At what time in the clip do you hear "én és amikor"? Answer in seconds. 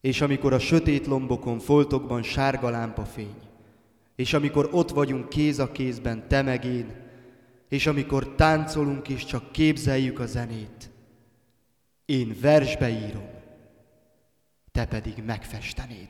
6.64-8.34